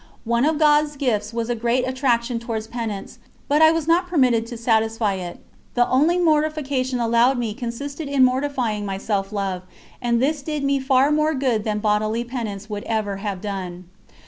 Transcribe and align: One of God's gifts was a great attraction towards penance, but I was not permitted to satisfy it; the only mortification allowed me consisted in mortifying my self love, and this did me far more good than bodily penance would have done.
One 0.25 0.45
of 0.45 0.57
God's 0.57 0.95
gifts 0.95 1.31
was 1.31 1.47
a 1.47 1.53
great 1.53 1.87
attraction 1.87 2.39
towards 2.39 2.65
penance, 2.65 3.19
but 3.47 3.61
I 3.61 3.69
was 3.71 3.87
not 3.87 4.07
permitted 4.07 4.47
to 4.47 4.57
satisfy 4.57 5.13
it; 5.13 5.37
the 5.75 5.87
only 5.87 6.17
mortification 6.17 6.99
allowed 6.99 7.37
me 7.37 7.53
consisted 7.53 8.09
in 8.09 8.25
mortifying 8.25 8.83
my 8.83 8.97
self 8.97 9.31
love, 9.31 9.61
and 10.01 10.19
this 10.19 10.41
did 10.41 10.63
me 10.63 10.79
far 10.79 11.11
more 11.11 11.35
good 11.35 11.65
than 11.65 11.77
bodily 11.77 12.23
penance 12.23 12.67
would 12.67 12.87
have 12.87 13.41
done. 13.41 13.89